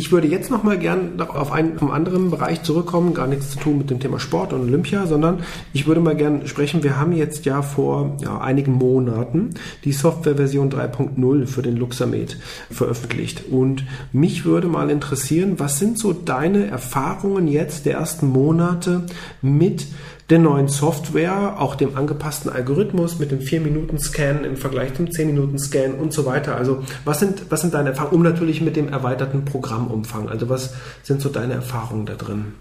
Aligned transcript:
Ich 0.00 0.12
würde 0.12 0.28
jetzt 0.28 0.50
noch 0.50 0.62
mal 0.62 0.78
gern 0.78 1.20
auf 1.20 1.52
einen 1.52 1.78
vom 1.78 1.90
anderen 1.90 2.30
Bereich 2.30 2.62
zurückkommen, 2.62 3.12
gar 3.12 3.26
nichts 3.26 3.50
zu 3.50 3.58
tun 3.58 3.76
mit 3.76 3.90
dem 3.90 4.00
Thema 4.00 4.18
Sport 4.18 4.54
und 4.54 4.62
Olympia, 4.62 5.06
sondern 5.06 5.40
ich 5.74 5.86
würde 5.86 6.00
mal 6.00 6.16
gern 6.16 6.46
sprechen. 6.46 6.82
Wir 6.82 6.98
haben 6.98 7.12
jetzt 7.12 7.44
ja 7.44 7.60
vor 7.60 8.16
ja, 8.22 8.40
einigen 8.40 8.72
Monaten 8.72 9.50
die 9.84 9.92
Softwareversion 9.92 10.70
3.0 10.70 11.46
für 11.46 11.60
den 11.60 11.76
Luxamed 11.76 12.38
veröffentlicht 12.70 13.42
und 13.50 13.84
mich 14.10 14.46
würde 14.46 14.68
mal 14.68 14.88
interessieren, 14.88 15.56
was 15.58 15.78
sind 15.78 15.98
so 15.98 16.14
deine 16.14 16.68
Erfahrungen 16.68 17.46
jetzt 17.46 17.84
der 17.84 17.96
ersten 17.98 18.28
Monate 18.28 19.04
mit 19.42 19.86
der 20.30 20.38
neuen 20.38 20.68
Software, 20.68 21.60
auch 21.60 21.74
dem 21.74 21.96
angepassten 21.96 22.50
Algorithmus 22.50 23.18
mit 23.18 23.32
dem 23.32 23.40
4-Minuten-Scan 23.40 24.44
im 24.44 24.56
Vergleich 24.56 24.94
zum 24.94 25.06
10-Minuten-Scan 25.06 25.94
und 25.94 26.12
so 26.12 26.24
weiter. 26.24 26.54
Also 26.56 26.84
was 27.04 27.18
sind, 27.18 27.50
was 27.50 27.62
sind 27.62 27.74
deine 27.74 27.90
Erfahrungen? 27.90 28.14
Um 28.14 28.22
natürlich 28.22 28.60
mit 28.60 28.76
dem 28.76 28.88
erweiterten 28.88 29.44
Programmumfang. 29.44 30.28
Also 30.28 30.48
was 30.48 30.72
sind 31.02 31.20
so 31.20 31.28
deine 31.28 31.54
Erfahrungen 31.54 32.06
da 32.06 32.14
drin? 32.14 32.54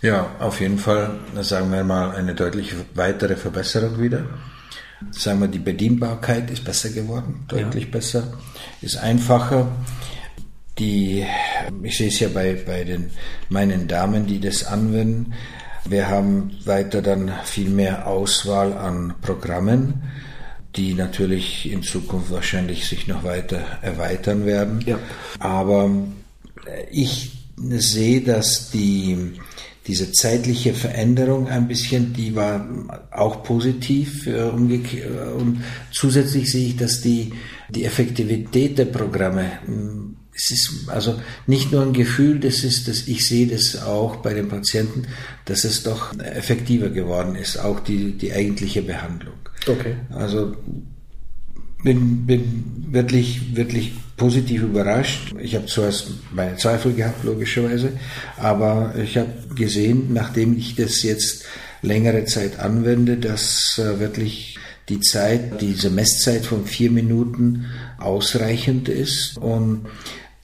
Ja, 0.00 0.28
auf 0.38 0.60
jeden 0.60 0.78
Fall, 0.78 1.10
sagen 1.40 1.70
wir 1.72 1.84
mal, 1.84 2.14
eine 2.14 2.34
deutlich 2.34 2.74
weitere 2.94 3.36
Verbesserung 3.36 4.00
wieder. 4.00 4.24
Sagen 5.10 5.40
wir, 5.40 5.48
die 5.48 5.58
Bedienbarkeit 5.58 6.50
ist 6.50 6.64
besser 6.64 6.88
geworden, 6.88 7.44
deutlich 7.48 7.84
ja. 7.84 7.90
besser, 7.90 8.32
ist 8.80 8.96
einfacher. 8.96 9.68
Die, 10.78 11.24
ich 11.82 11.96
sehe 11.96 12.08
es 12.08 12.18
ja 12.18 12.28
bei, 12.28 12.58
bei 12.66 12.84
den, 12.84 13.10
meinen 13.48 13.86
Damen, 13.86 14.26
die 14.26 14.40
das 14.40 14.64
anwenden, 14.64 15.34
wir 15.86 16.08
haben 16.08 16.50
weiter 16.64 17.02
dann 17.02 17.32
viel 17.44 17.68
mehr 17.68 18.06
Auswahl 18.06 18.72
an 18.72 19.14
Programmen, 19.20 20.02
die 20.76 20.94
natürlich 20.94 21.70
in 21.70 21.82
Zukunft 21.82 22.30
wahrscheinlich 22.30 22.86
sich 22.86 23.06
noch 23.06 23.22
weiter 23.24 23.60
erweitern 23.82 24.46
werden. 24.46 24.80
Ja. 24.86 24.98
Aber 25.38 25.90
äh, 26.66 26.86
ich 26.90 27.32
sehe, 27.56 28.22
dass 28.22 28.70
die, 28.70 29.34
diese 29.86 30.10
zeitliche 30.12 30.74
Veränderung 30.74 31.48
ein 31.48 31.68
bisschen, 31.68 32.12
die 32.12 32.34
war 32.34 32.66
auch 33.12 33.42
positiv 33.44 34.26
äh, 34.26 34.42
und 34.42 35.62
zusätzlich 35.92 36.50
sehe 36.50 36.68
ich, 36.68 36.76
dass 36.76 37.02
die, 37.02 37.32
die 37.68 37.84
Effektivität 37.84 38.78
der 38.78 38.86
Programme 38.86 39.52
es 40.36 40.50
ist 40.50 40.88
also 40.88 41.20
nicht 41.46 41.72
nur 41.72 41.82
ein 41.82 41.92
Gefühl, 41.92 42.40
das 42.40 42.64
ist, 42.64 42.88
dass 42.88 43.06
ich 43.06 43.26
sehe 43.26 43.46
das 43.46 43.80
auch 43.82 44.16
bei 44.16 44.34
den 44.34 44.48
Patienten, 44.48 45.06
dass 45.44 45.64
es 45.64 45.82
doch 45.82 46.18
effektiver 46.18 46.88
geworden 46.88 47.36
ist, 47.36 47.56
auch 47.56 47.80
die, 47.80 48.12
die 48.12 48.32
eigentliche 48.32 48.82
Behandlung. 48.82 49.34
Okay. 49.66 49.94
Also 50.10 50.56
bin, 51.84 52.26
bin 52.26 52.86
wirklich, 52.90 53.56
wirklich 53.56 53.92
positiv 54.16 54.62
überrascht. 54.62 55.34
Ich 55.38 55.54
habe 55.54 55.66
zuerst 55.66 56.10
meine 56.32 56.56
Zweifel 56.56 56.94
gehabt, 56.94 57.24
logischerweise, 57.24 57.92
aber 58.36 58.94
ich 59.02 59.16
habe 59.16 59.32
gesehen, 59.54 60.12
nachdem 60.12 60.56
ich 60.56 60.74
das 60.74 61.02
jetzt 61.02 61.44
längere 61.82 62.24
Zeit 62.24 62.58
anwende, 62.58 63.18
dass 63.18 63.78
äh, 63.78 64.00
wirklich 64.00 64.58
die 64.88 65.00
Zeit, 65.00 65.60
diese 65.60 65.90
Messzeit 65.90 66.44
von 66.44 66.66
vier 66.66 66.90
Minuten 66.90 67.66
ausreichend 67.98 68.88
ist 68.88 69.38
und 69.38 69.86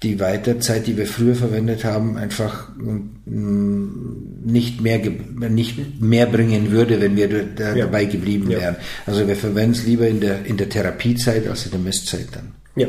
die 0.03 0.19
Weiterzeit, 0.19 0.87
die 0.87 0.97
wir 0.97 1.07
früher 1.07 1.35
verwendet 1.35 1.85
haben, 1.85 2.17
einfach 2.17 2.71
mm, 2.77 4.45
nicht 4.45 4.81
mehr, 4.81 4.99
nicht 4.99 6.01
mehr 6.01 6.27
bringen 6.27 6.71
würde, 6.71 7.01
wenn 7.01 7.17
wir 7.17 7.29
da 7.29 7.75
ja. 7.75 7.85
dabei 7.85 8.07
geblieben 8.07 8.51
ja. 8.51 8.61
wären. 8.61 8.77
Also 9.05 9.29
wir 9.29 9.37
verwenden 9.37 9.73
es 9.73 9.85
lieber 9.85 10.09
in 10.09 10.21
der, 10.21 10.47
in 10.47 10.57
der 10.57 10.71
Therapiezeit 10.71 11.47
als 11.47 11.67
in 11.67 11.73
der 11.73 11.81
Messzeit 11.81 12.29
dann. 12.33 12.53
Ja. 12.77 12.89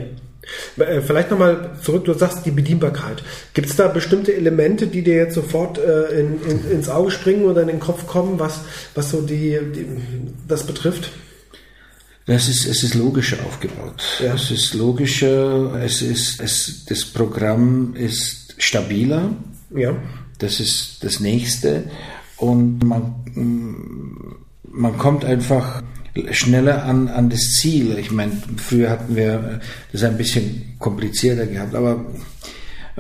Äh, 0.77 1.01
vielleicht 1.01 1.31
nochmal 1.31 1.71
zurück, 1.81 2.05
du 2.05 2.13
sagst 2.13 2.45
die 2.45 2.51
Bedienbarkeit. 2.51 3.23
Gibt 3.53 3.69
es 3.69 3.75
da 3.75 3.89
bestimmte 3.89 4.33
Elemente, 4.33 4.87
die 4.87 5.01
dir 5.01 5.15
jetzt 5.15 5.35
sofort 5.35 5.79
äh, 5.79 6.19
in, 6.19 6.39
in, 6.49 6.71
ins 6.71 6.87
Auge 6.87 7.11
springen 7.11 7.45
oder 7.45 7.61
in 7.61 7.67
den 7.67 7.79
Kopf 7.79 8.07
kommen, 8.07 8.39
was, 8.39 8.61
was 8.95 9.11
so 9.11 9.21
die, 9.21 9.59
die 9.75 9.85
das 10.47 10.65
betrifft? 10.65 11.11
Das 12.31 12.47
ist, 12.47 12.65
es 12.65 12.81
ist 12.81 12.93
logischer 12.93 13.45
aufgebaut. 13.45 14.01
Ja. 14.23 14.35
Es 14.35 14.51
ist 14.51 14.73
logischer, 14.73 15.75
es 15.83 16.01
ist, 16.01 16.39
es, 16.39 16.85
das 16.85 17.03
Programm 17.03 17.93
ist 17.93 18.55
stabiler. 18.57 19.33
Ja. 19.75 19.97
Das 20.37 20.61
ist 20.61 21.03
das 21.03 21.19
nächste. 21.19 21.91
Und 22.37 22.85
man, 22.85 23.15
man 24.63 24.97
kommt 24.97 25.25
einfach 25.25 25.83
schneller 26.31 26.85
an, 26.85 27.09
an 27.09 27.29
das 27.29 27.51
Ziel. 27.59 27.97
Ich 27.97 28.11
meine, 28.11 28.31
früher 28.55 28.91
hatten 28.91 29.13
wir 29.13 29.59
das 29.91 30.03
ein 30.03 30.15
bisschen 30.15 30.75
komplizierter 30.79 31.45
gehabt, 31.47 31.75
aber 31.75 32.05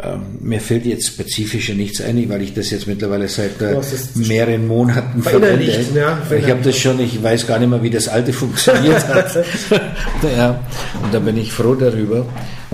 ähm, 0.01 0.37
mir 0.39 0.61
fällt 0.61 0.85
jetzt 0.85 1.07
spezifischer 1.07 1.73
nichts 1.73 1.99
ein, 2.01 2.29
weil 2.29 2.41
ich 2.41 2.53
das 2.53 2.69
jetzt 2.69 2.87
mittlerweile 2.87 3.27
seit 3.27 3.61
äh, 3.61 3.75
mehreren 4.15 4.67
Monaten 4.67 5.21
verwende. 5.21 5.65
Ja, 5.93 6.21
ich 6.35 6.49
habe 6.49 6.61
das 6.61 6.77
schon, 6.77 6.99
ich 6.99 7.21
weiß 7.21 7.45
gar 7.45 7.59
nicht 7.59 7.69
mehr, 7.69 7.83
wie 7.83 7.89
das 7.89 8.07
alte 8.07 8.31
funktioniert 8.31 9.05
hat. 9.07 9.35
ja, 10.37 10.63
und 11.03 11.13
da 11.13 11.19
bin 11.19 11.35
ich 11.37 11.51
froh 11.51 11.75
darüber, 11.75 12.25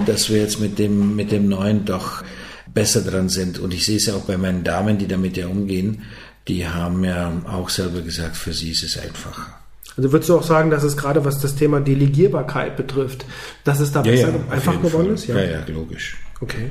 dass 0.06 0.30
wir 0.30 0.38
jetzt 0.38 0.60
mit 0.60 0.78
dem, 0.78 1.16
mit 1.16 1.32
dem 1.32 1.50
neuen 1.50 1.86
doch 1.86 2.24
besser 2.72 3.02
dran 3.02 3.30
sind. 3.30 3.58
Und 3.58 3.74
ich 3.74 3.86
sehe 3.86 3.98
es 3.98 4.06
ja 4.06 4.14
auch 4.14 4.26
bei 4.26 4.38
meinen 4.38 4.64
Damen, 4.64 5.00
die 5.00 5.08
damit 5.08 5.38
ja 5.38 5.48
umgehen, 5.48 6.04
die 6.48 6.68
haben 6.68 7.04
ja 7.04 7.32
auch 7.52 7.70
selber 7.70 8.02
gesagt, 8.02 8.38
für 8.38 8.54
sie 8.54 8.72
ist 8.72 8.84
es 8.84 8.98
einfacher. 8.98 9.58
Also 9.98 10.12
würdest 10.12 10.30
du 10.30 10.38
auch 10.38 10.44
sagen, 10.44 10.70
dass 10.70 10.84
es 10.84 10.96
gerade 10.96 11.26
was 11.26 11.40
das 11.40 11.56
Thema 11.56 11.80
Delegierbarkeit 11.80 12.78
betrifft, 12.78 13.26
dass 13.64 13.80
es 13.80 13.92
da 13.92 14.04
ja, 14.04 14.12
besser 14.12 14.30
ja, 14.30 14.54
einfach 14.54 14.80
geworden 14.80 15.08
Fall. 15.08 15.14
ist? 15.16 15.28
Ja, 15.28 15.40
ja, 15.40 15.64
logisch. 15.68 16.18
Okay. 16.40 16.70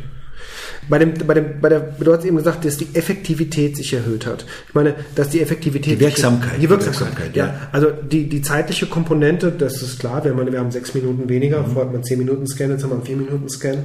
Bei 0.89 0.99
dem, 0.99 1.15
bei 1.27 1.35
dem, 1.35 1.61
bei 1.61 1.69
der, 1.69 1.81
du 1.99 2.13
hast 2.13 2.25
eben 2.25 2.37
gesagt, 2.37 2.65
dass 2.65 2.77
die 2.77 2.89
Effektivität 2.95 3.77
sich 3.77 3.93
erhöht 3.93 4.27
hat. 4.27 4.47
Ich 4.69 4.75
meine, 4.75 4.95
dass 5.15 5.31
die 5.31 5.41
Effektivität. 5.41 6.01
Die 6.01 6.01
Wirksamkeit. 6.01 6.61
Die 6.61 6.69
Wirksamkeit, 6.69 7.35
die 7.35 7.37
Wirksamkeit 7.37 7.37
ja. 7.37 7.47
ja. 7.47 7.69
Also 7.73 7.91
die, 7.91 8.29
die 8.29 8.43
zeitliche 8.43 8.87
Komponente, 8.87 9.51
das 9.51 9.83
ist 9.83 9.99
klar, 9.99 10.25
wenn 10.25 10.37
man, 10.37 10.51
wir 10.51 10.59
haben 10.61 10.71
sechs 10.71 10.95
Minuten 10.95 11.29
weniger, 11.29 11.63
mhm. 11.63 11.67
vorher 11.67 11.85
hat 11.87 11.93
man 11.93 12.05
zehn 12.05 12.19
Minuten 12.19 12.47
Scan, 12.47 12.71
jetzt 12.71 12.83
haben 12.83 12.91
wir 12.91 12.97
einen 12.97 13.05
vier 13.05 13.17
Minuten 13.17 13.49
Scan. 13.49 13.77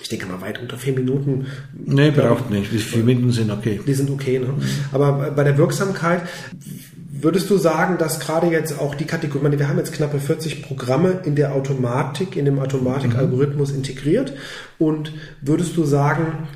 Ich 0.00 0.08
denke 0.08 0.26
mal 0.26 0.40
weit 0.40 0.60
unter 0.60 0.76
vier 0.76 0.92
Minuten. 0.92 1.46
Nee, 1.74 2.10
braucht 2.10 2.50
nicht. 2.50 2.70
Vier 2.70 3.02
Minuten 3.02 3.32
sind 3.32 3.50
okay. 3.50 3.80
Die 3.84 3.94
sind 3.94 4.10
okay, 4.10 4.38
ne? 4.38 4.46
Mhm. 4.46 4.62
Aber 4.92 5.30
bei 5.30 5.42
der 5.42 5.58
Wirksamkeit, 5.58 6.22
Würdest 7.20 7.50
du 7.50 7.56
sagen, 7.56 7.98
dass 7.98 8.20
gerade 8.20 8.46
jetzt 8.46 8.78
auch 8.78 8.94
die 8.94 9.04
Kategorie, 9.04 9.42
meine, 9.42 9.58
wir 9.58 9.68
haben 9.68 9.78
jetzt 9.78 9.92
knappe 9.92 10.20
40 10.20 10.62
Programme 10.62 11.20
in 11.24 11.34
der 11.34 11.52
Automatik, 11.52 12.36
in 12.36 12.44
dem 12.44 12.60
Automatikalgorithmus 12.60 13.72
integriert 13.72 14.34
und 14.78 15.12
würdest 15.40 15.76
du 15.76 15.84
sagen, 15.84 16.48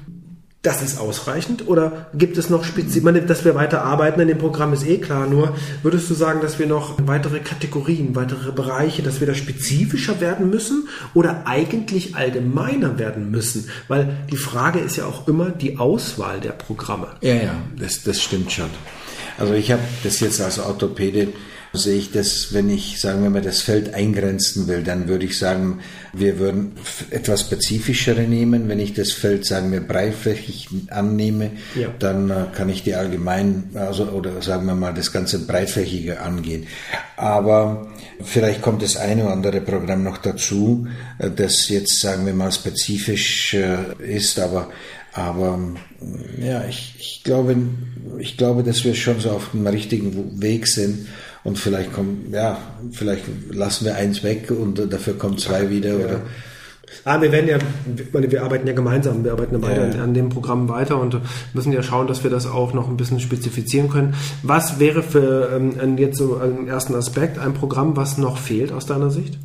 das 0.62 0.80
ist 0.80 1.00
ausreichend 1.00 1.66
oder 1.66 2.06
gibt 2.14 2.38
es 2.38 2.48
noch 2.48 2.62
speziell, 2.62 3.20
dass 3.22 3.44
wir 3.44 3.56
weiter 3.56 3.82
arbeiten 3.82 4.20
in 4.20 4.28
dem 4.28 4.38
Programm 4.38 4.72
ist 4.72 4.86
eh 4.86 4.98
klar, 4.98 5.26
nur 5.26 5.56
würdest 5.82 6.08
du 6.08 6.14
sagen, 6.14 6.40
dass 6.40 6.60
wir 6.60 6.68
noch 6.68 6.96
weitere 7.06 7.40
Kategorien, 7.40 8.14
weitere 8.14 8.52
Bereiche, 8.52 9.02
dass 9.02 9.18
wir 9.18 9.26
da 9.26 9.34
spezifischer 9.34 10.20
werden 10.20 10.48
müssen 10.48 10.88
oder 11.14 11.42
eigentlich 11.46 12.14
allgemeiner 12.14 13.00
werden 13.00 13.32
müssen? 13.32 13.68
Weil 13.88 14.16
die 14.30 14.36
Frage 14.36 14.78
ist 14.78 14.96
ja 14.96 15.06
auch 15.06 15.26
immer 15.26 15.50
die 15.50 15.80
Auswahl 15.80 16.38
der 16.38 16.52
Programme. 16.52 17.08
Ja, 17.20 17.34
ja, 17.34 17.54
das, 17.76 18.04
das 18.04 18.22
stimmt 18.22 18.52
schon. 18.52 18.70
Also 19.42 19.54
ich 19.54 19.72
habe 19.72 19.82
das 20.04 20.20
jetzt 20.20 20.40
als 20.40 20.60
Orthopäde, 20.60 21.32
sehe 21.72 21.96
ich 21.96 22.12
das, 22.12 22.52
wenn 22.52 22.70
ich, 22.70 23.00
sagen 23.00 23.24
wir 23.24 23.30
mal, 23.30 23.42
das 23.42 23.60
Feld 23.60 23.92
eingrenzen 23.92 24.68
will, 24.68 24.84
dann 24.84 25.08
würde 25.08 25.24
ich 25.24 25.36
sagen, 25.36 25.80
wir 26.12 26.38
würden 26.38 26.74
etwas 27.10 27.40
spezifischere 27.40 28.22
nehmen. 28.22 28.68
Wenn 28.68 28.78
ich 28.78 28.94
das 28.94 29.10
Feld, 29.10 29.44
sagen 29.44 29.72
wir, 29.72 29.80
breitflächig 29.80 30.68
annehme, 30.90 31.50
ja. 31.74 31.88
dann 31.98 32.30
äh, 32.30 32.44
kann 32.54 32.68
ich 32.68 32.84
die 32.84 32.94
allgemein, 32.94 33.70
also, 33.74 34.04
oder 34.10 34.42
sagen 34.42 34.66
wir 34.66 34.76
mal, 34.76 34.94
das 34.94 35.10
ganze 35.10 35.40
breitflächige 35.40 36.20
angehen. 36.20 36.68
Aber 37.16 37.90
vielleicht 38.22 38.62
kommt 38.62 38.82
das 38.82 38.96
eine 38.96 39.24
oder 39.24 39.32
andere 39.32 39.60
Programm 39.60 40.04
noch 40.04 40.18
dazu, 40.18 40.86
äh, 41.18 41.30
das 41.34 41.68
jetzt, 41.68 42.00
sagen 42.00 42.26
wir 42.26 42.34
mal, 42.34 42.52
spezifisch 42.52 43.54
äh, 43.54 43.76
ist, 43.98 44.38
aber 44.38 44.68
aber 45.12 45.58
ja, 46.40 46.64
ich, 46.68 46.94
ich, 46.98 47.22
glaube, 47.24 47.56
ich 48.18 48.36
glaube, 48.36 48.62
dass 48.62 48.84
wir 48.84 48.94
schon 48.94 49.20
so 49.20 49.30
auf 49.30 49.50
dem 49.52 49.66
richtigen 49.66 50.40
Weg 50.40 50.66
sind. 50.66 51.06
Und 51.44 51.58
vielleicht 51.58 51.92
kommen, 51.92 52.28
ja, 52.32 52.58
vielleicht 52.92 53.24
lassen 53.50 53.84
wir 53.84 53.96
eins 53.96 54.22
weg 54.22 54.50
und 54.50 54.92
dafür 54.92 55.18
kommen 55.18 55.38
zwei 55.38 55.70
wieder. 55.70 55.98
Ja. 55.98 56.04
Oder 56.04 56.20
Ah, 57.04 57.20
wir 57.20 57.32
werden 57.32 57.48
ja, 57.48 57.58
wir 58.12 58.42
arbeiten 58.42 58.66
ja 58.66 58.72
gemeinsam, 58.74 59.24
wir 59.24 59.32
arbeiten 59.32 59.54
ja 59.54 59.60
beide 59.60 59.96
ja. 59.96 60.04
an 60.04 60.14
dem 60.14 60.28
Programm 60.28 60.68
weiter 60.68 61.00
und 61.00 61.18
müssen 61.52 61.72
ja 61.72 61.82
schauen, 61.82 62.06
dass 62.06 62.22
wir 62.22 62.30
das 62.30 62.46
auch 62.46 62.74
noch 62.74 62.88
ein 62.88 62.96
bisschen 62.96 63.20
spezifizieren 63.20 63.88
können. 63.88 64.14
Was 64.42 64.78
wäre 64.78 65.02
für 65.02 65.50
ähm, 65.52 65.98
jetzt 65.98 66.18
so 66.18 66.36
einen 66.36 66.68
ersten 66.68 66.94
Aspekt 66.94 67.38
ein 67.38 67.54
Programm, 67.54 67.96
was 67.96 68.18
noch 68.18 68.38
fehlt 68.38 68.72
aus 68.72 68.86
deiner 68.86 69.10
Sicht? 69.10 69.38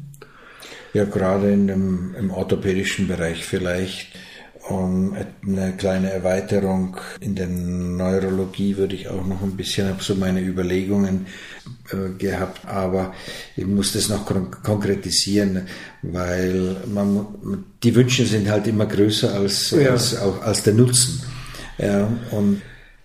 Ja, 0.94 1.06
gerade 1.06 1.52
in 1.52 1.68
dem, 1.68 2.16
im 2.20 2.32
orthopädischen 2.32 3.08
Bereich 3.08 3.46
vielleicht 3.46 4.10
um 4.70 5.16
eine 5.46 5.74
kleine 5.78 6.12
Erweiterung 6.12 6.98
in 7.20 7.36
der 7.36 7.48
Neurologie 7.48 8.78
würde 8.78 8.96
ich 8.96 9.08
auch 9.08 9.26
noch 9.26 9.42
ein 9.42 9.56
bisschen, 9.56 9.88
habe 9.88 10.04
so 10.04 10.16
meine 10.16 10.42
Überlegungen 10.42 11.28
äh, 11.92 12.18
gehabt, 12.18 12.66
aber 12.66 13.14
ich 13.56 13.66
muss 13.66 13.94
das 13.94 14.10
noch 14.10 14.26
konkretisieren, 14.26 15.68
weil 16.02 16.78
man, 16.94 17.64
die 17.84 17.96
Wünsche 17.96 18.26
sind 18.26 18.50
halt 18.50 18.68
immer 18.68 18.86
größer 18.86 19.34
als, 19.34 19.72
ja. 19.72 19.92
als, 19.92 20.18
auch, 20.18 20.42
als 20.42 20.64
der 20.64 20.74
Nutzen. 20.74 21.24
Ja, 21.78 22.12
und 22.32 22.62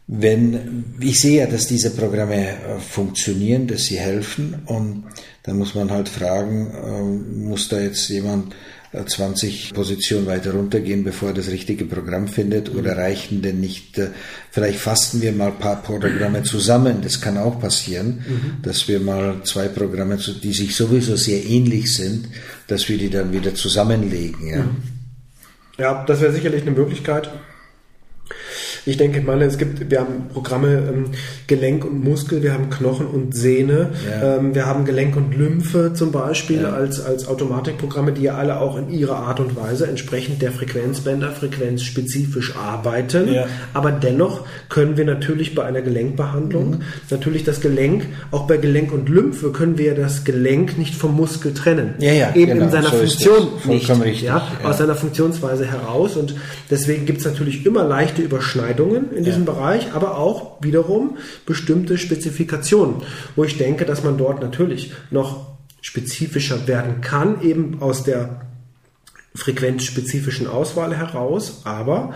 wenn, 0.06 0.84
ich 1.00 1.20
sehe 1.20 1.40
ja, 1.40 1.46
dass 1.46 1.66
diese 1.66 1.90
Programme 1.90 2.48
äh, 2.48 2.80
funktionieren, 2.80 3.66
dass 3.66 3.84
sie 3.84 3.98
helfen 3.98 4.62
und 4.66 5.04
dann 5.44 5.58
muss 5.58 5.74
man 5.74 5.90
halt 5.90 6.08
fragen, 6.08 6.70
äh, 6.70 7.46
muss 7.46 7.68
da 7.68 7.80
jetzt 7.80 8.08
jemand 8.08 8.54
20 8.92 9.72
Positionen 9.72 10.26
weiter 10.26 10.52
runtergehen, 10.52 11.02
bevor 11.02 11.28
er 11.28 11.34
das 11.34 11.48
richtige 11.48 11.86
Programm 11.86 12.28
findet? 12.28 12.74
Oder 12.74 12.96
reichen 12.96 13.40
denn 13.40 13.58
nicht, 13.58 13.98
äh, 13.98 14.08
vielleicht 14.50 14.78
fasten 14.78 15.22
wir 15.22 15.32
mal 15.32 15.48
ein 15.48 15.58
paar 15.58 15.82
Programme 15.82 16.42
zusammen. 16.42 17.00
Das 17.02 17.20
kann 17.20 17.38
auch 17.38 17.58
passieren, 17.58 18.24
mhm. 18.26 18.62
dass 18.62 18.88
wir 18.88 19.00
mal 19.00 19.40
zwei 19.44 19.68
Programme, 19.68 20.18
die 20.18 20.52
sich 20.52 20.76
sowieso 20.76 21.16
sehr 21.16 21.44
ähnlich 21.44 21.94
sind, 21.94 22.28
dass 22.66 22.88
wir 22.88 22.98
die 22.98 23.08
dann 23.08 23.32
wieder 23.32 23.54
zusammenlegen. 23.54 24.46
Ja, 24.46 24.62
mhm. 24.62 24.76
ja 25.78 26.04
das 26.04 26.20
wäre 26.20 26.32
sicherlich 26.32 26.62
eine 26.62 26.72
Möglichkeit. 26.72 27.30
Ich 28.84 28.96
denke, 28.96 29.20
meine, 29.22 29.44
es 29.44 29.58
gibt, 29.58 29.90
wir 29.90 30.00
haben 30.00 30.28
Programme 30.32 30.82
ähm, 30.92 31.04
Gelenk 31.46 31.84
und 31.84 32.02
Muskel, 32.02 32.42
wir 32.42 32.52
haben 32.52 32.68
Knochen 32.68 33.06
und 33.06 33.32
Sehne, 33.32 33.90
ja. 34.08 34.38
ähm, 34.38 34.56
wir 34.56 34.66
haben 34.66 34.84
Gelenk 34.84 35.16
und 35.16 35.36
Lymphe 35.36 35.92
zum 35.94 36.10
Beispiel 36.10 36.62
ja. 36.62 36.70
als, 36.70 37.00
als 37.00 37.28
Automatikprogramme, 37.28 38.10
die 38.10 38.22
ja 38.22 38.34
alle 38.34 38.60
auch 38.60 38.76
in 38.76 38.90
ihrer 38.90 39.18
Art 39.18 39.38
und 39.38 39.54
Weise 39.54 39.86
entsprechend 39.86 40.42
der 40.42 40.50
Frequenzbänder 40.50 41.30
frequenzspezifisch 41.30 42.56
arbeiten. 42.56 43.32
Ja. 43.32 43.46
Aber 43.72 43.92
dennoch 43.92 44.46
können 44.68 44.96
wir 44.96 45.04
natürlich 45.04 45.54
bei 45.54 45.64
einer 45.64 45.82
Gelenkbehandlung 45.82 46.70
mhm. 46.70 46.82
natürlich 47.10 47.44
das 47.44 47.60
Gelenk, 47.60 48.06
auch 48.32 48.48
bei 48.48 48.56
Gelenk 48.56 48.92
und 48.92 49.08
Lymphe 49.08 49.52
können 49.52 49.78
wir 49.78 49.94
das 49.94 50.24
Gelenk 50.24 50.76
nicht 50.76 50.96
vom 50.96 51.14
Muskel 51.14 51.54
trennen. 51.54 51.94
Ja, 52.00 52.12
ja, 52.12 52.34
Eben 52.34 52.54
genau. 52.54 52.64
in 52.64 52.70
seiner 52.72 52.90
so 52.90 52.96
Funktion 52.96 53.48
nicht. 53.66 53.88
Richtig, 53.88 54.22
ja, 54.22 54.48
Aus 54.64 54.78
seiner 54.78 54.96
Funktionsweise 54.96 55.66
heraus. 55.66 56.16
Und 56.16 56.34
deswegen 56.68 57.06
gibt 57.06 57.20
es 57.20 57.24
natürlich 57.26 57.64
immer 57.64 57.84
leichte 57.84 58.22
Überschneidungen 58.22 58.71
Entscheidungen 58.72 59.12
in 59.14 59.24
diesem 59.24 59.44
ja. 59.44 59.52
Bereich, 59.52 59.92
aber 59.92 60.18
auch 60.18 60.62
wiederum 60.62 61.18
bestimmte 61.46 61.98
Spezifikationen, 61.98 62.96
wo 63.36 63.44
ich 63.44 63.58
denke, 63.58 63.84
dass 63.84 64.02
man 64.02 64.18
dort 64.18 64.40
natürlich 64.40 64.92
noch 65.10 65.52
spezifischer 65.80 66.66
werden 66.66 67.00
kann, 67.00 67.42
eben 67.42 67.78
aus 67.80 68.04
der 68.04 68.42
frequenzspezifischen 69.34 70.46
Auswahl 70.46 70.94
heraus, 70.94 71.62
aber 71.64 72.14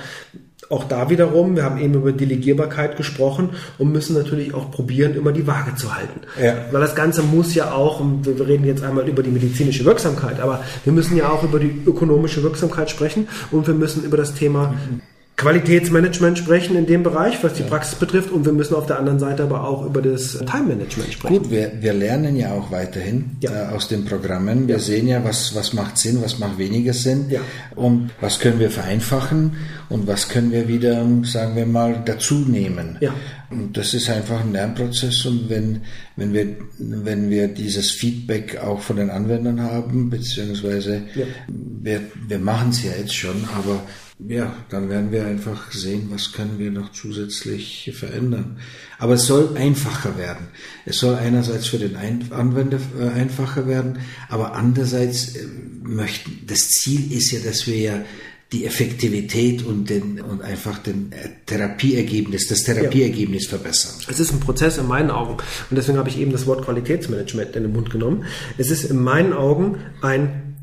auch 0.68 0.84
da 0.84 1.10
wiederum, 1.10 1.54
wir 1.54 1.62
haben 1.62 1.78
eben 1.78 1.94
über 1.94 2.12
Delegierbarkeit 2.12 2.96
gesprochen 2.96 3.50
und 3.78 3.92
müssen 3.92 4.16
natürlich 4.16 4.52
auch 4.52 4.70
probieren, 4.70 5.14
immer 5.14 5.32
die 5.32 5.46
Waage 5.46 5.76
zu 5.76 5.94
halten. 5.94 6.20
Ja. 6.42 6.56
Weil 6.72 6.80
das 6.80 6.96
Ganze 6.96 7.22
muss 7.22 7.54
ja 7.54 7.72
auch, 7.72 8.02
wir 8.22 8.46
reden 8.46 8.66
jetzt 8.66 8.82
einmal 8.82 9.08
über 9.08 9.22
die 9.22 9.30
medizinische 9.30 9.84
Wirksamkeit, 9.84 10.40
aber 10.40 10.64
wir 10.84 10.92
müssen 10.92 11.16
ja 11.16 11.28
auch 11.28 11.44
über 11.44 11.60
die 11.60 11.82
ökonomische 11.86 12.42
Wirksamkeit 12.42 12.90
sprechen 12.90 13.28
und 13.52 13.66
wir 13.66 13.74
müssen 13.74 14.02
über 14.04 14.16
das 14.16 14.34
Thema 14.34 14.68
mhm. 14.68 15.00
Qualitätsmanagement 15.36 16.38
sprechen 16.38 16.76
in 16.76 16.86
dem 16.86 17.02
Bereich, 17.02 17.44
was 17.44 17.52
die 17.52 17.62
ja. 17.62 17.68
Praxis 17.68 17.96
betrifft. 17.96 18.30
Und 18.30 18.46
wir 18.46 18.52
müssen 18.52 18.74
auf 18.74 18.86
der 18.86 18.98
anderen 18.98 19.18
Seite 19.18 19.42
aber 19.42 19.68
auch 19.68 19.84
über 19.84 20.00
das 20.00 20.38
Time-Management 20.38 21.12
sprechen. 21.12 21.36
Gut, 21.36 21.50
wir, 21.50 21.72
wir 21.78 21.92
lernen 21.92 22.36
ja 22.36 22.52
auch 22.52 22.70
weiterhin 22.70 23.36
ja. 23.40 23.70
äh, 23.70 23.74
aus 23.74 23.86
den 23.88 24.06
Programmen. 24.06 24.66
Wir 24.66 24.76
ja. 24.76 24.80
sehen 24.80 25.06
ja, 25.06 25.22
was, 25.22 25.54
was 25.54 25.74
macht 25.74 25.98
Sinn, 25.98 26.22
was 26.22 26.38
macht 26.38 26.56
weniger 26.56 26.94
Sinn. 26.94 27.26
Ja. 27.28 27.40
Und 27.74 28.12
was 28.22 28.38
können 28.38 28.58
wir 28.58 28.70
vereinfachen 28.70 29.58
und 29.90 30.06
was 30.06 30.30
können 30.30 30.52
wir 30.52 30.68
wieder, 30.68 31.06
sagen 31.24 31.54
wir 31.54 31.66
mal, 31.66 32.02
dazu 32.02 32.36
nehmen. 32.36 32.96
Ja. 33.00 33.12
Und 33.50 33.76
das 33.76 33.92
ist 33.92 34.08
einfach 34.08 34.40
ein 34.40 34.52
Lernprozess. 34.52 35.26
Und 35.26 35.50
wenn, 35.50 35.82
wenn, 36.16 36.32
wir, 36.32 36.46
wenn 36.78 37.28
wir 37.28 37.48
dieses 37.48 37.90
Feedback 37.90 38.58
auch 38.64 38.80
von 38.80 38.96
den 38.96 39.10
Anwendern 39.10 39.60
haben, 39.60 40.08
beziehungsweise 40.08 41.02
wir, 41.46 42.00
wir 42.26 42.38
machen 42.38 42.70
es 42.70 42.82
ja 42.82 42.92
jetzt 42.98 43.14
schon, 43.14 43.44
aber 43.54 43.82
ja, 44.18 44.54
dann 44.70 44.88
werden 44.88 45.12
wir 45.12 45.26
einfach 45.26 45.72
sehen, 45.72 46.08
was 46.10 46.32
können 46.32 46.58
wir 46.58 46.70
noch 46.70 46.92
zusätzlich 46.92 47.92
verändern. 47.94 48.58
Aber 48.98 49.14
es 49.14 49.26
soll 49.26 49.56
einfacher 49.56 50.16
werden. 50.16 50.48
Es 50.86 50.98
soll 51.00 51.16
einerseits 51.16 51.66
für 51.66 51.78
den 51.78 51.96
Anwender 51.96 52.78
äh, 52.98 53.08
einfacher 53.08 53.66
werden, 53.66 53.98
aber 54.30 54.54
andererseits 54.54 55.36
äh, 55.36 55.46
möchten, 55.82 56.46
das 56.46 56.68
Ziel 56.68 57.12
ist 57.12 57.30
ja, 57.30 57.40
dass 57.40 57.66
wir 57.66 57.76
ja 57.76 58.04
die 58.52 58.64
Effektivität 58.64 59.64
und, 59.64 59.90
den, 59.90 60.20
und 60.20 60.40
einfach 60.40 60.78
den 60.78 61.12
äh, 61.12 61.28
Therapieergebnis, 61.44 62.46
das 62.48 62.62
Therapieergebnis 62.62 63.44
ja. 63.44 63.50
verbessern. 63.50 64.00
Es 64.08 64.18
ist 64.18 64.32
ein 64.32 64.40
Prozess 64.40 64.78
in 64.78 64.86
meinen 64.86 65.10
Augen 65.10 65.36
und 65.68 65.76
deswegen 65.76 65.98
habe 65.98 66.08
ich 66.08 66.18
eben 66.18 66.32
das 66.32 66.46
Wort 66.46 66.64
Qualitätsmanagement 66.64 67.54
in 67.54 67.64
den 67.64 67.72
Mund 67.72 67.90
genommen. 67.90 68.24
Es 68.56 68.70
ist 68.70 68.84
in 68.84 69.02
meinen 69.02 69.34
Augen 69.34 69.78
ein 70.00 70.55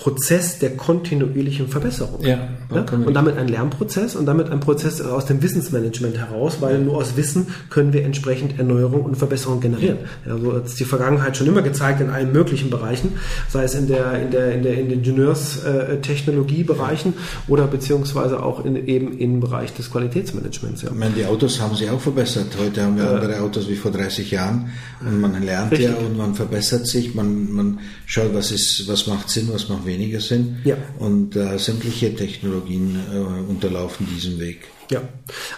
Prozess 0.00 0.58
der 0.58 0.76
kontinuierlichen 0.78 1.68
Verbesserung. 1.68 2.24
Ja, 2.24 2.48
ja? 2.74 2.86
Und 2.90 3.12
damit 3.12 3.36
ein 3.36 3.48
Lernprozess 3.48 4.16
und 4.16 4.24
damit 4.24 4.48
ein 4.48 4.60
Prozess 4.60 5.02
aus 5.02 5.26
dem 5.26 5.42
Wissensmanagement 5.42 6.16
heraus, 6.16 6.56
weil 6.60 6.78
nur 6.78 6.96
aus 6.96 7.18
Wissen 7.18 7.48
können 7.68 7.92
wir 7.92 8.02
entsprechend 8.02 8.58
Erneuerung 8.58 9.02
und 9.02 9.16
Verbesserung 9.16 9.60
generieren. 9.60 9.98
Ja, 10.26 10.38
so 10.38 10.54
hat 10.54 10.64
es 10.64 10.76
die 10.76 10.86
Vergangenheit 10.86 11.36
schon 11.36 11.48
immer 11.48 11.60
gezeigt 11.60 12.00
in 12.00 12.08
allen 12.08 12.32
möglichen 12.32 12.70
Bereichen, 12.70 13.12
sei 13.50 13.64
es 13.64 13.74
in 13.74 13.88
der 13.88 14.22
in 14.22 14.30
der 14.30 14.54
in 14.54 14.62
der 14.62 14.78
in 14.78 14.88
den 14.88 15.00
Ingenieurstechnologiebereichen 15.00 17.12
oder 17.46 17.66
beziehungsweise 17.66 18.42
auch 18.42 18.64
in, 18.64 18.76
eben 18.86 19.18
im 19.18 19.40
Bereich 19.40 19.74
des 19.74 19.90
Qualitätsmanagements. 19.90 20.80
Ja. 20.80 20.92
Ich 20.92 20.96
meine, 20.96 21.12
die 21.12 21.26
Autos 21.26 21.60
haben 21.60 21.76
sich 21.76 21.90
auch 21.90 22.00
verbessert. 22.00 22.46
Heute 22.58 22.84
haben 22.84 22.96
wir 22.96 23.04
äh, 23.04 23.08
andere 23.08 23.42
Autos 23.42 23.68
wie 23.68 23.76
vor 23.76 23.90
30 23.90 24.30
Jahren 24.30 24.70
und 25.00 25.20
man 25.20 25.42
lernt 25.42 25.72
richtig. 25.72 25.90
ja 25.90 25.96
und 25.96 26.16
man 26.16 26.34
verbessert 26.34 26.86
sich, 26.86 27.14
man 27.14 27.52
man 27.52 27.80
schaut, 28.06 28.32
was 28.32 28.50
ist, 28.50 28.88
was 28.88 29.06
macht 29.06 29.28
Sinn, 29.28 29.50
was 29.52 29.68
macht 29.68 29.89
weniger 29.90 30.20
sind. 30.20 30.58
Ja. 30.64 30.76
Und 30.98 31.36
äh, 31.36 31.58
sämtliche 31.58 32.14
Technologien 32.14 32.98
äh, 33.12 33.50
unterlaufen 33.50 34.06
diesen 34.14 34.38
Weg. 34.38 34.60
Ja, 34.90 35.02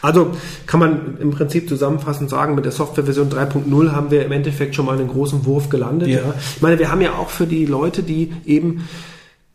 also 0.02 0.32
kann 0.66 0.80
man 0.80 1.16
im 1.18 1.30
Prinzip 1.30 1.68
zusammenfassend 1.68 2.28
sagen, 2.28 2.54
mit 2.54 2.66
der 2.66 2.72
Softwareversion 2.72 3.30
3.0 3.30 3.92
haben 3.92 4.10
wir 4.10 4.26
im 4.26 4.32
Endeffekt 4.32 4.74
schon 4.74 4.84
mal 4.84 4.98
einen 4.98 5.08
großen 5.08 5.46
Wurf 5.46 5.70
gelandet. 5.70 6.08
Ja. 6.08 6.18
ja. 6.18 6.34
Ich 6.56 6.60
meine, 6.60 6.78
wir 6.78 6.90
haben 6.90 7.00
ja 7.00 7.14
auch 7.14 7.30
für 7.30 7.46
die 7.46 7.64
Leute, 7.64 8.02
die 8.02 8.32
eben 8.44 8.86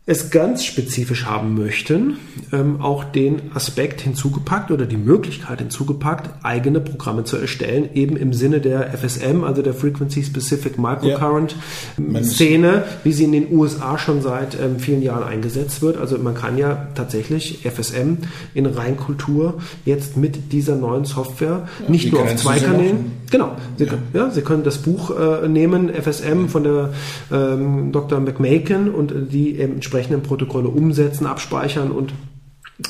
es 0.08 0.30
ganz 0.30 0.64
spezifisch 0.64 1.26
haben 1.26 1.54
möchten, 1.54 2.16
ähm, 2.50 2.80
auch 2.80 3.04
den 3.04 3.54
Aspekt 3.54 4.00
hinzugepackt 4.00 4.70
oder 4.70 4.86
die 4.86 4.96
Möglichkeit 4.96 5.58
hinzugepackt, 5.58 6.30
eigene 6.42 6.80
Programme 6.80 7.24
zu 7.24 7.36
erstellen, 7.36 7.90
eben 7.92 8.16
im 8.16 8.32
Sinne 8.32 8.60
der 8.60 8.90
FSM, 8.96 9.44
also 9.44 9.60
der 9.60 9.74
Frequency 9.74 10.24
Specific 10.24 10.78
Microcurrent 10.78 11.56
ja. 11.98 12.24
Szene, 12.24 12.84
wie 13.04 13.12
sie 13.12 13.24
in 13.24 13.32
den 13.32 13.52
USA 13.52 13.98
schon 13.98 14.22
seit 14.22 14.58
ähm, 14.58 14.78
vielen 14.78 15.02
Jahren 15.02 15.24
eingesetzt 15.24 15.82
wird. 15.82 15.98
Also 15.98 16.16
man 16.16 16.34
kann 16.34 16.56
ja 16.56 16.88
tatsächlich 16.94 17.58
FSM 17.70 18.14
in 18.54 18.64
Reinkultur 18.64 19.58
jetzt 19.84 20.16
mit 20.16 20.54
dieser 20.54 20.76
neuen 20.76 21.04
Software 21.04 21.68
ja, 21.82 21.90
nicht 21.90 22.10
nur 22.10 22.22
auf 22.22 22.34
zwei 22.36 22.58
Kanälen. 22.58 23.12
Genau. 23.30 23.56
Sie, 23.76 23.84
ja. 23.84 23.90
Können, 23.90 24.02
ja, 24.14 24.30
Sie 24.30 24.42
können 24.42 24.64
das 24.64 24.78
Buch 24.78 25.10
äh, 25.10 25.48
nehmen, 25.48 25.90
FSM 25.90 26.46
von 26.46 26.64
der 26.64 26.90
ähm, 27.30 27.92
Dr. 27.92 28.20
McMaken 28.20 28.90
und 28.94 29.12
äh, 29.12 29.22
die 29.22 29.60
entsprechend 29.60 29.98
entsprechenden 29.98 30.22
Protokolle 30.22 30.68
umsetzen, 30.68 31.26
abspeichern 31.26 31.90
und 31.90 32.12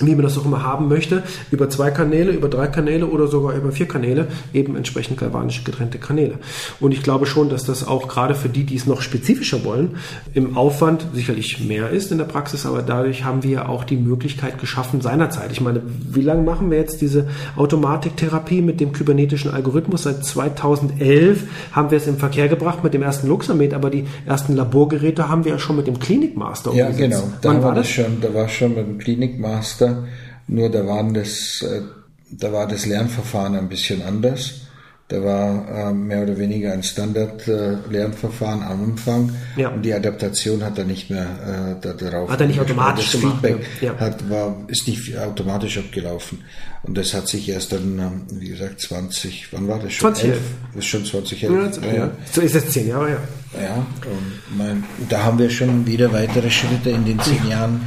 wie 0.00 0.14
man 0.14 0.22
das 0.22 0.36
auch 0.36 0.44
immer 0.44 0.62
haben 0.62 0.88
möchte, 0.88 1.22
über 1.50 1.70
zwei 1.70 1.90
Kanäle, 1.90 2.32
über 2.32 2.48
drei 2.48 2.66
Kanäle 2.66 3.06
oder 3.06 3.26
sogar 3.26 3.54
über 3.54 3.72
vier 3.72 3.88
Kanäle, 3.88 4.28
eben 4.52 4.76
entsprechend 4.76 5.18
galvanisch 5.18 5.64
getrennte 5.64 5.98
Kanäle. 5.98 6.34
Und 6.78 6.92
ich 6.92 7.02
glaube 7.02 7.24
schon, 7.24 7.48
dass 7.48 7.64
das 7.64 7.88
auch 7.88 8.06
gerade 8.06 8.34
für 8.34 8.50
die, 8.50 8.64
die 8.64 8.76
es 8.76 8.86
noch 8.86 9.00
spezifischer 9.00 9.64
wollen, 9.64 9.96
im 10.34 10.58
Aufwand 10.58 11.06
sicherlich 11.14 11.64
mehr 11.64 11.88
ist 11.88 12.12
in 12.12 12.18
der 12.18 12.26
Praxis, 12.26 12.66
aber 12.66 12.82
dadurch 12.82 13.24
haben 13.24 13.42
wir 13.42 13.70
auch 13.70 13.82
die 13.82 13.96
Möglichkeit 13.96 14.58
geschaffen 14.58 15.00
seinerzeit. 15.00 15.52
Ich 15.52 15.62
meine, 15.62 15.80
wie 15.86 16.20
lange 16.20 16.42
machen 16.42 16.70
wir 16.70 16.76
jetzt 16.76 17.00
diese 17.00 17.26
Automatiktherapie 17.56 18.60
mit 18.60 18.80
dem 18.80 18.92
kybernetischen 18.92 19.50
Algorithmus? 19.50 20.02
Seit 20.02 20.22
2011 20.22 21.44
haben 21.72 21.90
wir 21.90 21.96
es 21.96 22.06
im 22.06 22.18
Verkehr 22.18 22.48
gebracht 22.48 22.84
mit 22.84 22.92
dem 22.92 23.02
ersten 23.02 23.26
Luxamed, 23.26 23.72
aber 23.72 23.88
die 23.88 24.04
ersten 24.26 24.54
Laborgeräte 24.54 25.30
haben 25.30 25.46
wir 25.46 25.52
ja 25.52 25.58
schon 25.58 25.76
mit 25.76 25.86
dem 25.86 25.98
Klinikmaster 25.98 26.72
umgesetzt. 26.72 27.00
Ja, 27.00 27.06
genau. 27.06 27.22
Da 27.40 27.62
war 27.62 27.74
das 27.74 27.88
schon, 27.88 28.20
da 28.20 28.34
war 28.34 28.48
schon 28.50 28.74
mit 28.74 28.86
dem 28.86 28.98
Klinikmaster 28.98 29.77
Master, 29.78 30.04
nur 30.46 30.70
da, 30.70 30.86
waren 30.86 31.14
das, 31.14 31.62
äh, 31.62 31.82
da 32.30 32.52
war 32.52 32.66
das 32.66 32.86
Lernverfahren 32.86 33.54
ein 33.56 33.68
bisschen 33.68 34.02
anders. 34.02 34.62
Da 35.08 35.24
war 35.24 35.88
äh, 35.88 35.94
mehr 35.94 36.22
oder 36.22 36.36
weniger 36.36 36.70
ein 36.72 36.82
Standard-Lernverfahren 36.82 38.60
äh, 38.60 38.64
am 38.64 38.84
Anfang 38.84 39.32
ja. 39.56 39.70
und 39.70 39.82
die 39.82 39.94
Adaptation 39.94 40.62
hat 40.62 40.76
er 40.76 40.84
nicht 40.84 41.08
mehr 41.08 41.78
äh, 41.78 41.80
da, 41.80 41.94
darauf. 41.94 42.28
Hat 42.28 42.42
er 42.42 42.46
nicht 42.46 42.60
automatisch 42.60 43.12
das 43.12 43.20
gemacht. 43.20 43.38
Feedback 43.42 43.66
ja. 43.80 43.96
hat, 43.98 44.28
war, 44.28 44.54
ist 44.66 44.86
nicht 44.86 45.16
automatisch 45.16 45.78
abgelaufen. 45.78 46.44
Und 46.82 46.98
das 46.98 47.14
hat 47.14 47.26
sich 47.26 47.48
erst 47.48 47.72
dann, 47.72 47.98
ähm, 47.98 48.22
wie 48.38 48.48
gesagt, 48.48 48.80
20, 48.82 49.48
wann 49.52 49.66
war 49.66 49.78
das 49.78 49.94
schon? 49.94 50.14
2011. 50.14 50.40
Das 50.74 50.84
ist 50.84 50.90
schon 50.90 51.04
2011. 51.06 51.80
Ja, 51.82 51.94
ja. 51.94 52.10
So 52.30 52.42
ist 52.42 52.54
es 52.54 52.68
zehn 52.70 52.88
Jahre, 52.88 53.10
ja. 53.10 53.18
Ja, 53.62 53.76
und 53.76 54.58
mein, 54.58 54.84
da 55.08 55.24
haben 55.24 55.38
wir 55.38 55.48
schon 55.48 55.86
wieder 55.86 56.12
weitere 56.12 56.50
Schritte 56.50 56.90
in 56.90 57.06
den 57.06 57.18
zehn 57.20 57.48
Jahren 57.48 57.80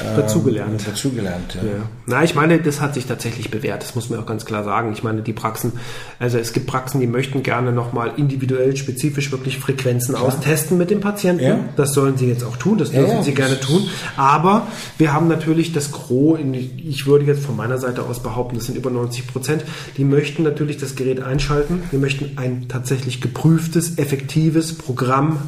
äh, 0.00 0.16
dazugelernt. 0.16 0.86
dazugelernt 0.86 1.54
ja. 1.54 1.62
ja. 1.62 1.82
Na, 2.06 2.24
ich 2.24 2.34
meine, 2.34 2.58
das 2.58 2.80
hat 2.80 2.94
sich 2.94 3.06
tatsächlich 3.06 3.50
bewährt, 3.50 3.82
das 3.82 3.94
muss 3.94 4.10
man 4.10 4.20
auch 4.20 4.26
ganz 4.26 4.44
klar 4.44 4.64
sagen. 4.64 4.92
Ich 4.92 5.02
meine, 5.02 5.22
die 5.22 5.32
Praxen, 5.32 5.72
also 6.18 6.38
es 6.38 6.52
gibt 6.52 6.66
Praxen, 6.66 7.00
die 7.00 7.06
möchten 7.06 7.42
gerne 7.42 7.72
nochmal 7.72 8.12
individuell, 8.16 8.76
spezifisch 8.76 9.30
wirklich 9.32 9.58
Frequenzen 9.58 10.14
klar. 10.14 10.26
austesten 10.26 10.78
mit 10.78 10.90
dem 10.90 11.00
Patienten. 11.00 11.44
Ja. 11.44 11.58
Das 11.76 11.92
sollen 11.92 12.16
sie 12.16 12.26
jetzt 12.26 12.44
auch 12.44 12.56
tun, 12.56 12.78
das 12.78 12.90
dürfen 12.90 13.16
ja, 13.16 13.22
sie 13.22 13.34
gerne 13.34 13.58
tun. 13.60 13.88
Aber 14.16 14.66
wir 14.98 15.12
haben 15.12 15.28
natürlich 15.28 15.72
das 15.72 15.92
Gros, 15.92 16.38
in, 16.38 16.54
ich 16.54 17.06
würde 17.06 17.24
jetzt 17.24 17.44
von 17.44 17.56
meiner 17.56 17.78
Seite 17.78 18.02
aus 18.02 18.22
behaupten, 18.22 18.56
das 18.56 18.66
sind 18.66 18.76
über 18.76 18.90
90 18.90 19.26
Prozent, 19.26 19.64
die 19.96 20.04
möchten 20.04 20.42
natürlich 20.42 20.76
das 20.78 20.96
Gerät 20.96 21.22
einschalten, 21.22 21.82
wir 21.90 21.98
möchten 21.98 22.38
ein 22.38 22.68
tatsächlich 22.68 23.20
geprüftes, 23.20 23.98
effektives 23.98 24.76
Programm 24.76 25.38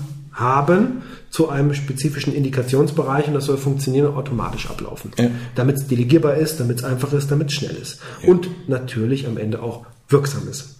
haben 0.41 1.03
zu 1.31 1.49
einem 1.49 1.75
spezifischen 1.75 2.35
Indikationsbereich 2.35 3.29
und 3.29 3.35
das 3.35 3.45
soll 3.45 3.57
funktionieren 3.57 4.09
und 4.09 4.17
automatisch 4.17 4.69
ablaufen. 4.69 5.13
Ja. 5.19 5.31
Damit 5.55 5.77
es 5.77 5.87
delegierbar 5.87 6.35
ist, 6.35 6.59
damit 6.59 6.79
es 6.79 6.85
einfach 6.85 7.13
ist, 7.13 7.31
damit 7.31 7.49
es 7.49 7.55
schnell 7.55 7.77
ist. 7.77 8.01
Ja. 8.23 8.31
Und 8.31 8.69
natürlich 8.69 9.27
am 9.27 9.37
Ende 9.37 9.63
auch 9.63 9.87
wirksam 10.09 10.49
ist. 10.49 10.77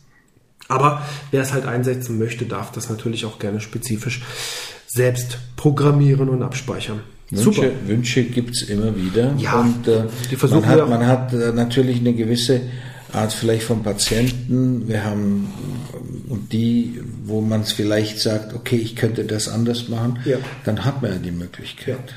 Aber 0.69 1.03
wer 1.31 1.43
es 1.43 1.53
halt 1.53 1.67
einsetzen 1.67 2.19
möchte, 2.19 2.47
darf 2.47 2.73
das 2.73 2.89
natürlich 2.89 3.25
auch 3.25 3.39
gerne 3.39 3.61
spezifisch 3.61 4.23
selbst 4.87 5.39
programmieren 5.57 6.29
und 6.29 6.43
abspeichern. 6.43 7.01
Wünsche, 7.31 7.73
Wünsche 7.87 8.25
gibt 8.25 8.51
es 8.51 8.63
immer 8.69 8.97
wieder. 8.97 9.35
Ja, 9.39 9.61
und 9.61 9.87
äh, 9.87 10.05
die 10.31 10.37
versuchen 10.37 10.63
man 10.63 10.71
hat, 10.71 10.89
man 10.89 11.07
hat 11.07 11.33
äh, 11.33 11.53
natürlich 11.53 12.01
eine 12.01 12.13
gewisse 12.13 12.63
Art 13.13 13.33
vielleicht 13.33 13.65
von 13.65 13.83
Patienten. 13.83 14.89
Wir 14.89 15.05
haben 15.05 15.53
und 16.29 16.53
die, 16.53 17.01
wo 17.25 17.41
man 17.41 17.63
es 17.63 17.73
vielleicht 17.73 18.21
sagt, 18.21 18.55
okay, 18.55 18.77
ich 18.77 18.97
könnte 18.97 19.25
das 19.25 19.49
anders 19.49 19.89
machen, 19.89 20.21
ja. 20.25 20.39
dann 20.65 20.85
hat 20.85 21.03
man 21.03 21.13
ja 21.13 21.19
die 21.19 21.31
Möglichkeit. 21.33 21.99
Ja. 21.99 22.15